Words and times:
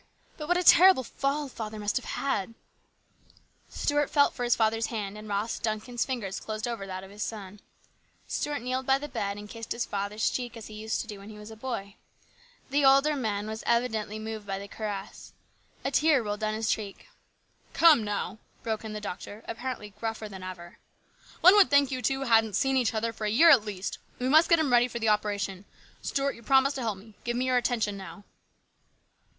But 0.35 0.47
what 0.47 0.57
a 0.57 0.63
terrible 0.63 1.03
fall 1.03 1.47
father 1.47 1.77
must 1.77 1.95
have 1.97 2.05
had!" 2.05 2.55
Stuart 3.69 4.09
felt 4.09 4.33
for 4.33 4.43
his 4.43 4.55
father's 4.55 4.87
hand, 4.87 5.15
and 5.15 5.27
Ross 5.29 5.59
Duncan's 5.59 6.05
fingers 6.07 6.39
closed 6.39 6.67
over 6.67 6.87
those 6.87 7.03
of 7.03 7.11
his 7.11 7.21
son. 7.21 7.59
Stuart 8.27 8.63
kneeled 8.63 8.87
by 8.87 8.97
the 8.97 9.07
bed 9.07 9.37
and 9.37 9.47
kissed 9.47 9.73
his 9.73 9.85
father's 9.85 10.31
cheek 10.31 10.57
as 10.57 10.65
he 10.65 10.73
used 10.73 11.01
to 11.01 11.07
do 11.07 11.19
when 11.19 11.29
a 11.29 11.55
boy. 11.55 11.97
The 12.71 12.83
older 12.83 13.15
man 13.15 13.45
was 13.45 13.61
evidently 13.67 14.17
moved 14.17 14.47
by 14.47 14.57
the 14.57 14.67
caress. 14.67 15.33
A 15.85 15.91
tear 15.91 16.23
rolled 16.23 16.39
down 16.39 16.55
his 16.55 16.73
face." 16.73 16.95
Come 17.73 18.03
now," 18.03 18.39
broke 18.63 18.83
in 18.83 18.93
the 18.93 19.01
doctor, 19.01 19.43
apparently 19.47 19.91
gruffer 19.91 20.27
than 20.27 20.41
ever." 20.41 20.79
One 21.41 21.55
would 21.57 21.69
think 21.69 21.91
you 21.91 22.01
two 22.01 22.21
hadn't 22.21 22.55
seen 22.55 22.75
each 22.75 22.95
other 22.95 23.13
for 23.13 23.25
a 23.25 23.29
year 23.29 23.51
at 23.51 23.65
least! 23.65 23.99
We 24.17 24.29
must 24.29 24.49
get 24.49 24.57
him 24.57 24.73
ready 24.73 24.87
for 24.87 24.97
the 24.97 25.09
operation. 25.09 25.65
Stuart, 26.01 26.33
you 26.33 26.41
promised 26.41 26.77
to 26.77 26.81
help 26.81 26.97
me. 26.97 27.13
Give 27.23 27.37
me 27.37 27.45
your 27.45 27.57
attention 27.57 27.97
now." 27.97 28.23